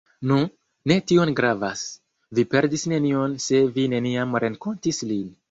[0.29, 0.35] Nu,
[0.91, 1.83] ne tiom gravas,
[2.39, 5.25] vi perdis nenion se vi neniam renkontis lin.